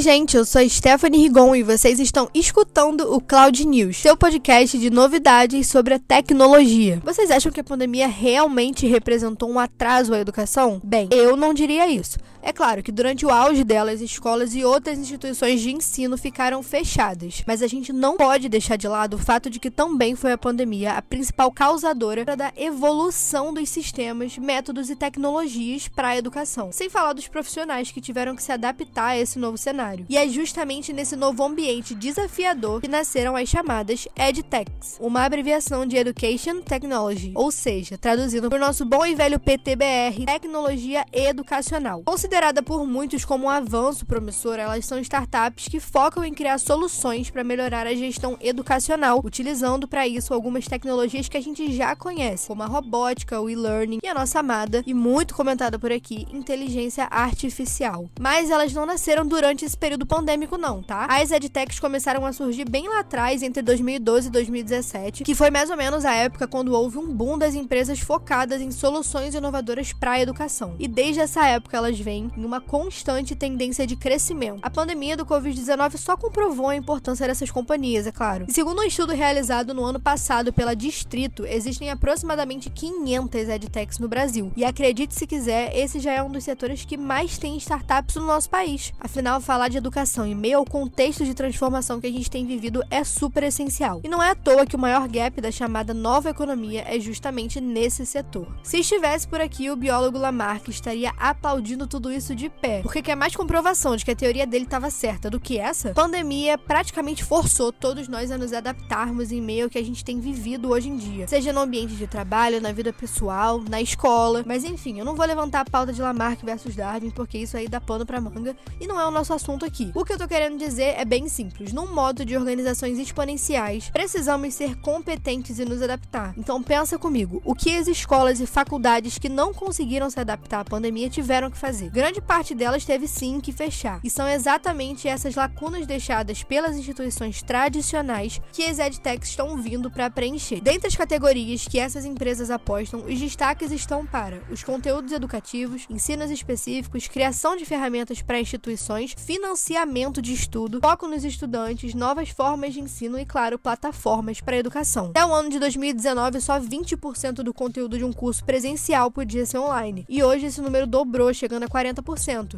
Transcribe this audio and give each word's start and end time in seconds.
Oi, 0.00 0.04
gente, 0.04 0.34
eu 0.34 0.46
sou 0.46 0.66
Stephanie 0.66 1.20
Rigon 1.20 1.54
e 1.54 1.62
vocês 1.62 2.00
estão 2.00 2.30
escutando 2.32 3.12
o 3.12 3.20
Cloud 3.20 3.66
News, 3.66 3.98
seu 3.98 4.16
podcast 4.16 4.78
de 4.78 4.88
novidades 4.88 5.66
sobre 5.66 5.92
a 5.92 5.98
tecnologia. 5.98 6.98
Vocês 7.04 7.30
acham 7.30 7.52
que 7.52 7.60
a 7.60 7.64
pandemia 7.64 8.08
realmente 8.08 8.86
representou 8.86 9.50
um 9.50 9.58
atraso 9.58 10.14
à 10.14 10.18
educação? 10.18 10.80
Bem, 10.82 11.06
eu 11.10 11.36
não 11.36 11.52
diria 11.52 11.86
isso. 11.86 12.16
É 12.42 12.52
claro 12.52 12.82
que 12.82 12.90
durante 12.90 13.26
o 13.26 13.30
auge 13.30 13.64
delas, 13.64 14.00
escolas 14.00 14.54
e 14.54 14.64
outras 14.64 14.98
instituições 14.98 15.60
de 15.60 15.70
ensino 15.70 16.16
ficaram 16.16 16.62
fechadas, 16.62 17.42
mas 17.46 17.62
a 17.62 17.66
gente 17.66 17.92
não 17.92 18.16
pode 18.16 18.48
deixar 18.48 18.76
de 18.76 18.88
lado 18.88 19.14
o 19.14 19.18
fato 19.18 19.50
de 19.50 19.60
que 19.60 19.70
também 19.70 20.16
foi 20.16 20.32
a 20.32 20.38
pandemia 20.38 20.92
a 20.92 21.02
principal 21.02 21.50
causadora 21.52 22.24
da 22.36 22.52
evolução 22.56 23.52
dos 23.52 23.68
sistemas, 23.68 24.38
métodos 24.38 24.88
e 24.88 24.96
tecnologias 24.96 25.86
para 25.88 26.08
a 26.08 26.16
educação. 26.16 26.72
Sem 26.72 26.88
falar 26.88 27.12
dos 27.12 27.28
profissionais 27.28 27.90
que 27.90 28.00
tiveram 28.00 28.34
que 28.34 28.42
se 28.42 28.52
adaptar 28.52 29.08
a 29.08 29.18
esse 29.18 29.38
novo 29.38 29.58
cenário. 29.58 30.06
E 30.08 30.16
é 30.16 30.26
justamente 30.28 30.92
nesse 30.92 31.16
novo 31.16 31.44
ambiente 31.44 31.94
desafiador 31.94 32.80
que 32.80 32.88
nasceram 32.88 33.36
as 33.36 33.48
chamadas 33.48 34.08
EdTechs, 34.16 34.96
uma 35.00 35.24
abreviação 35.24 35.84
de 35.84 35.96
Education 35.96 36.60
Technology, 36.60 37.32
ou 37.34 37.50
seja, 37.50 37.98
traduzindo 37.98 38.48
para 38.48 38.56
o 38.56 38.60
nosso 38.60 38.84
bom 38.84 39.04
e 39.04 39.14
velho 39.14 39.38
PTBR, 39.38 40.24
Tecnologia 40.24 41.04
Educacional. 41.12 42.02
Considerada 42.30 42.62
por 42.62 42.86
muitos 42.86 43.24
como 43.24 43.46
um 43.46 43.50
avanço 43.50 44.06
promissor, 44.06 44.54
elas 44.54 44.86
são 44.86 45.00
startups 45.00 45.66
que 45.66 45.80
focam 45.80 46.24
em 46.24 46.32
criar 46.32 46.58
soluções 46.58 47.28
para 47.28 47.42
melhorar 47.42 47.88
a 47.88 47.94
gestão 47.94 48.38
educacional, 48.40 49.20
utilizando 49.24 49.88
para 49.88 50.06
isso 50.06 50.32
algumas 50.32 50.64
tecnologias 50.68 51.28
que 51.28 51.36
a 51.36 51.40
gente 51.40 51.72
já 51.72 51.96
conhece, 51.96 52.46
como 52.46 52.62
a 52.62 52.66
robótica, 52.66 53.40
o 53.40 53.50
e-learning 53.50 53.98
e 54.00 54.06
a 54.06 54.14
nossa 54.14 54.38
amada 54.38 54.84
e 54.86 54.94
muito 54.94 55.34
comentada 55.34 55.76
por 55.76 55.90
aqui, 55.90 56.24
inteligência 56.32 57.08
artificial. 57.10 58.08
Mas 58.20 58.48
elas 58.48 58.72
não 58.72 58.86
nasceram 58.86 59.26
durante 59.26 59.64
esse 59.64 59.76
período 59.76 60.06
pandêmico 60.06 60.56
não, 60.56 60.84
tá? 60.84 61.06
As 61.10 61.32
edtechs 61.32 61.80
começaram 61.80 62.24
a 62.24 62.32
surgir 62.32 62.64
bem 62.64 62.88
lá 62.88 63.00
atrás, 63.00 63.42
entre 63.42 63.60
2012 63.60 64.28
e 64.28 64.30
2017, 64.30 65.24
que 65.24 65.34
foi 65.34 65.50
mais 65.50 65.68
ou 65.68 65.76
menos 65.76 66.04
a 66.04 66.14
época 66.14 66.46
quando 66.46 66.74
houve 66.74 66.96
um 66.96 67.12
boom 67.12 67.36
das 67.36 67.56
empresas 67.56 67.98
focadas 67.98 68.62
em 68.62 68.70
soluções 68.70 69.34
inovadoras 69.34 69.92
para 69.92 70.12
a 70.12 70.20
educação. 70.20 70.76
E 70.78 70.86
desde 70.86 71.18
essa 71.18 71.44
época 71.44 71.76
elas 71.76 71.98
vêm 71.98 72.19
em 72.36 72.44
uma 72.44 72.60
constante 72.60 73.36
tendência 73.36 73.86
de 73.86 73.94
crescimento. 73.96 74.58
A 74.62 74.70
pandemia 74.70 75.16
do 75.16 75.24
Covid-19 75.24 75.96
só 75.96 76.16
comprovou 76.16 76.68
a 76.68 76.76
importância 76.76 77.26
dessas 77.26 77.50
companhias, 77.50 78.06
é 78.06 78.12
claro. 78.12 78.46
E 78.48 78.52
segundo 78.52 78.80
um 78.80 78.84
estudo 78.84 79.12
realizado 79.14 79.72
no 79.72 79.84
ano 79.84 80.00
passado 80.00 80.52
pela 80.52 80.74
Distrito, 80.74 81.46
existem 81.46 81.90
aproximadamente 81.90 82.68
500 82.70 83.48
edtechs 83.48 83.98
no 83.98 84.08
Brasil. 84.08 84.52
E 84.56 84.64
acredite 84.64 85.14
se 85.14 85.26
quiser, 85.26 85.76
esse 85.76 86.00
já 86.00 86.12
é 86.12 86.22
um 86.22 86.30
dos 86.30 86.44
setores 86.44 86.84
que 86.84 86.96
mais 86.96 87.38
tem 87.38 87.56
startups 87.56 88.16
no 88.16 88.26
nosso 88.26 88.50
país. 88.50 88.92
Afinal, 88.98 89.40
falar 89.40 89.68
de 89.68 89.78
educação 89.78 90.26
em 90.26 90.34
meio 90.34 90.58
ao 90.58 90.64
contexto 90.64 91.24
de 91.24 91.34
transformação 91.34 92.00
que 92.00 92.06
a 92.06 92.12
gente 92.12 92.30
tem 92.30 92.46
vivido 92.46 92.82
é 92.90 93.04
super 93.04 93.42
essencial. 93.42 94.00
E 94.02 94.08
não 94.08 94.22
é 94.22 94.30
à 94.30 94.34
toa 94.34 94.66
que 94.66 94.76
o 94.76 94.78
maior 94.78 95.06
gap 95.08 95.40
da 95.40 95.50
chamada 95.50 95.94
nova 95.94 96.30
economia 96.30 96.84
é 96.86 96.98
justamente 96.98 97.60
nesse 97.60 98.04
setor. 98.06 98.46
Se 98.62 98.78
estivesse 98.80 99.28
por 99.28 99.40
aqui, 99.40 99.70
o 99.70 99.76
biólogo 99.76 100.18
Lamarck 100.18 100.68
estaria 100.68 101.12
aplaudindo 101.18 101.86
tudo 101.86 102.09
isso 102.12 102.34
de 102.34 102.48
pé. 102.48 102.80
Porque 102.82 103.02
quer 103.02 103.14
mais 103.14 103.34
comprovação 103.34 103.96
de 103.96 104.04
que 104.04 104.10
a 104.10 104.16
teoria 104.16 104.46
dele 104.46 104.64
estava 104.64 104.90
certa 104.90 105.30
do 105.30 105.40
que 105.40 105.58
essa? 105.58 105.92
Pandemia 105.92 106.58
praticamente 106.58 107.24
forçou 107.24 107.72
todos 107.72 108.08
nós 108.08 108.30
a 108.30 108.38
nos 108.38 108.52
adaptarmos 108.52 109.32
em 109.32 109.40
meio 109.40 109.64
ao 109.64 109.70
que 109.70 109.78
a 109.78 109.84
gente 109.84 110.04
tem 110.04 110.20
vivido 110.20 110.70
hoje 110.70 110.88
em 110.88 110.96
dia. 110.96 111.28
Seja 111.28 111.52
no 111.52 111.60
ambiente 111.60 111.94
de 111.94 112.06
trabalho, 112.06 112.60
na 112.60 112.72
vida 112.72 112.92
pessoal, 112.92 113.62
na 113.68 113.80
escola. 113.80 114.42
Mas 114.46 114.64
enfim, 114.64 114.98
eu 114.98 115.04
não 115.04 115.14
vou 115.14 115.26
levantar 115.26 115.60
a 115.60 115.64
pauta 115.64 115.92
de 115.92 116.00
Lamarck 116.00 116.44
versus 116.44 116.74
Darwin, 116.74 117.10
porque 117.10 117.38
isso 117.38 117.56
aí 117.56 117.68
dá 117.68 117.80
pano 117.80 118.06
pra 118.06 118.20
manga 118.20 118.56
e 118.80 118.86
não 118.86 119.00
é 119.00 119.06
o 119.06 119.10
nosso 119.10 119.32
assunto 119.32 119.64
aqui. 119.64 119.90
O 119.94 120.04
que 120.04 120.12
eu 120.12 120.18
tô 120.18 120.26
querendo 120.26 120.58
dizer 120.58 120.94
é 120.96 121.04
bem 121.04 121.28
simples. 121.28 121.72
Num 121.72 121.92
modo 121.94 122.24
de 122.24 122.36
organizações 122.36 122.98
exponenciais, 122.98 123.90
precisamos 123.90 124.54
ser 124.54 124.76
competentes 124.80 125.58
e 125.58 125.64
nos 125.64 125.82
adaptar. 125.82 126.34
Então 126.36 126.62
pensa 126.62 126.98
comigo, 126.98 127.40
o 127.44 127.54
que 127.54 127.76
as 127.76 127.86
escolas 127.86 128.40
e 128.40 128.46
faculdades 128.46 129.18
que 129.18 129.28
não 129.28 129.52
conseguiram 129.52 130.10
se 130.10 130.18
adaptar 130.18 130.60
à 130.60 130.64
pandemia 130.64 131.08
tiveram 131.10 131.50
que 131.50 131.58
fazer? 131.58 131.90
Grande 132.00 132.22
parte 132.22 132.54
delas 132.54 132.86
teve 132.86 133.06
sim 133.06 133.40
que 133.40 133.52
fechar. 133.52 134.00
E 134.02 134.08
são 134.08 134.26
exatamente 134.26 135.06
essas 135.06 135.34
lacunas 135.34 135.86
deixadas 135.86 136.42
pelas 136.42 136.74
instituições 136.74 137.42
tradicionais 137.42 138.40
que 138.54 138.64
as 138.64 138.78
edtechs 138.78 139.28
estão 139.28 139.54
vindo 139.58 139.90
para 139.90 140.08
preencher. 140.08 140.62
Dentre 140.62 140.88
as 140.88 140.96
categorias 140.96 141.68
que 141.68 141.78
essas 141.78 142.06
empresas 142.06 142.50
apostam, 142.50 143.04
os 143.04 143.20
destaques 143.20 143.70
estão 143.70 144.06
para 144.06 144.40
os 144.50 144.64
conteúdos 144.64 145.12
educativos, 145.12 145.84
ensinos 145.90 146.30
específicos, 146.30 147.06
criação 147.06 147.54
de 147.54 147.66
ferramentas 147.66 148.22
para 148.22 148.40
instituições, 148.40 149.14
financiamento 149.14 150.22
de 150.22 150.32
estudo, 150.32 150.80
foco 150.80 151.06
nos 151.06 151.22
estudantes, 151.22 151.92
novas 151.92 152.30
formas 152.30 152.72
de 152.72 152.80
ensino 152.80 153.18
e, 153.18 153.26
claro, 153.26 153.58
plataformas 153.58 154.40
para 154.40 154.56
educação. 154.56 155.08
Até 155.10 155.26
o 155.26 155.34
ano 155.34 155.50
de 155.50 155.58
2019, 155.58 156.40
só 156.40 156.58
20% 156.58 157.42
do 157.42 157.52
conteúdo 157.52 157.98
de 157.98 158.04
um 158.06 158.12
curso 158.12 158.42
presencial 158.42 159.10
podia 159.10 159.44
ser 159.44 159.58
online. 159.58 160.06
E 160.08 160.22
hoje 160.22 160.46
esse 160.46 160.62
número 160.62 160.86
dobrou, 160.86 161.34
chegando 161.34 161.64
a 161.64 161.68
40%. 161.68 161.89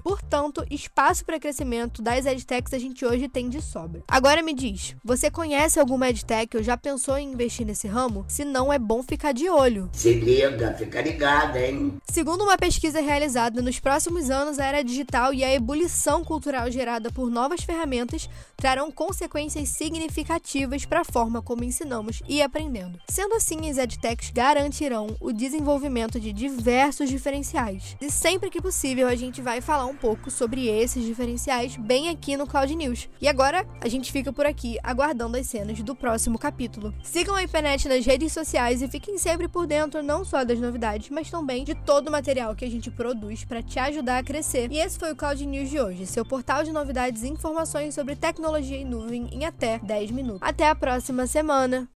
Portanto, 0.02 0.64
espaço 0.70 1.24
para 1.24 1.40
crescimento 1.40 2.02
das 2.02 2.26
edtechs 2.26 2.72
a 2.72 2.78
gente 2.78 3.04
hoje 3.04 3.28
tem 3.28 3.48
de 3.48 3.60
sobra. 3.60 4.02
Agora 4.08 4.42
me 4.42 4.54
diz, 4.54 4.94
você 5.04 5.30
conhece 5.30 5.78
alguma 5.80 6.08
edtech 6.08 6.56
ou 6.56 6.62
já 6.62 6.76
pensou 6.76 7.16
em 7.16 7.32
investir 7.32 7.66
nesse 7.66 7.86
ramo? 7.86 8.24
Se 8.28 8.44
não, 8.44 8.72
é 8.72 8.78
bom 8.78 9.02
ficar 9.02 9.32
de 9.32 9.48
olho. 9.48 9.88
Se 9.92 10.12
liga, 10.12 10.74
fica 10.74 11.00
ligado, 11.00 11.56
hein? 11.56 11.98
Segundo 12.10 12.42
uma 12.42 12.56
pesquisa 12.56 13.00
realizada 13.00 13.62
nos 13.62 13.78
próximos 13.80 14.30
anos, 14.30 14.58
a 14.58 14.64
era 14.64 14.82
digital 14.82 15.32
e 15.32 15.42
a 15.44 15.52
ebulição 15.52 16.24
cultural 16.24 16.70
gerada 16.70 17.10
por 17.10 17.30
novas 17.30 17.62
ferramentas 17.62 18.28
trarão 18.56 18.90
consequências 18.90 19.68
significativas 19.70 20.84
para 20.84 21.00
a 21.00 21.04
forma 21.04 21.42
como 21.42 21.64
ensinamos 21.64 22.22
e 22.28 22.42
aprendendo. 22.42 22.98
Sendo 23.08 23.34
assim, 23.34 23.68
as 23.68 23.78
edtechs 23.78 24.30
garantirão 24.30 25.16
o 25.20 25.32
desenvolvimento 25.32 26.20
de 26.20 26.32
diversos 26.32 27.08
diferenciais. 27.08 27.96
E 28.00 28.10
sempre 28.10 28.50
que 28.50 28.60
possível, 28.60 29.08
a 29.08 29.14
gente 29.22 29.40
vai 29.40 29.60
falar 29.60 29.86
um 29.86 29.94
pouco 29.94 30.30
sobre 30.30 30.66
esses 30.66 31.04
diferenciais 31.04 31.76
bem 31.76 32.08
aqui 32.08 32.36
no 32.36 32.46
Cloud 32.46 32.74
News. 32.74 33.08
E 33.20 33.28
agora 33.28 33.66
a 33.80 33.88
gente 33.88 34.10
fica 34.10 34.32
por 34.32 34.44
aqui 34.44 34.78
aguardando 34.82 35.36
as 35.36 35.46
cenas 35.46 35.80
do 35.80 35.94
próximo 35.94 36.38
capítulo. 36.38 36.92
Sigam 37.02 37.34
a 37.34 37.42
Ipenet 37.42 37.88
nas 37.88 38.04
redes 38.04 38.32
sociais 38.32 38.82
e 38.82 38.88
fiquem 38.88 39.16
sempre 39.18 39.46
por 39.48 39.66
dentro 39.66 40.02
não 40.02 40.24
só 40.24 40.44
das 40.44 40.58
novidades, 40.58 41.08
mas 41.10 41.30
também 41.30 41.64
de 41.64 41.74
todo 41.74 42.08
o 42.08 42.12
material 42.12 42.54
que 42.56 42.64
a 42.64 42.70
gente 42.70 42.90
produz 42.90 43.44
para 43.44 43.62
te 43.62 43.78
ajudar 43.78 44.18
a 44.18 44.24
crescer. 44.24 44.70
E 44.72 44.78
esse 44.78 44.98
foi 44.98 45.12
o 45.12 45.16
Cloud 45.16 45.46
News 45.46 45.70
de 45.70 45.80
hoje, 45.80 46.06
seu 46.06 46.24
portal 46.24 46.64
de 46.64 46.72
novidades 46.72 47.22
e 47.22 47.28
informações 47.28 47.94
sobre 47.94 48.16
tecnologia 48.16 48.76
em 48.76 48.84
nuvem 48.84 49.28
em 49.32 49.44
até 49.44 49.78
10 49.78 50.10
minutos. 50.10 50.42
Até 50.42 50.68
a 50.68 50.74
próxima 50.74 51.26
semana! 51.26 51.88